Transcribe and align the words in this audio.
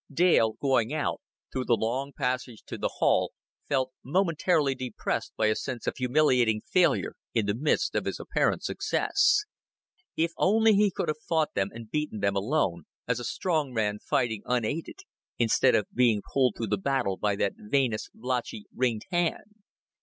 Dale 0.11 0.53
going 0.53 0.91
out, 0.95 1.21
through 1.53 1.65
the 1.65 1.75
long 1.75 2.11
passage 2.11 2.63
to 2.63 2.75
the 2.75 2.87
hall, 2.95 3.33
felt 3.69 3.93
momentarily 4.03 4.73
depressed 4.73 5.31
by 5.37 5.45
a 5.45 5.55
sense 5.55 5.85
of 5.85 5.93
humiliating 5.97 6.59
failure 6.61 7.13
in 7.35 7.45
the 7.45 7.53
midst 7.53 7.93
of 7.93 8.05
his 8.05 8.19
apparent 8.19 8.63
success. 8.63 9.43
If 10.17 10.31
only 10.37 10.73
he 10.73 10.89
could 10.89 11.07
have 11.09 11.21
fought 11.21 11.53
them 11.53 11.69
and 11.71 11.91
beaten 11.91 12.19
them 12.19 12.35
alone, 12.35 12.85
as 13.07 13.19
a 13.19 13.23
strong 13.23 13.75
man 13.75 13.99
fighting 13.99 14.41
unaided, 14.45 15.01
instead 15.37 15.75
of 15.75 15.85
being 15.93 16.23
pulled 16.33 16.55
through 16.57 16.69
the 16.73 16.79
battle 16.79 17.15
by 17.17 17.35
that 17.35 17.53
veinous, 17.57 18.09
blotchy, 18.11 18.65
ringed 18.73 19.05
hand! 19.11 19.53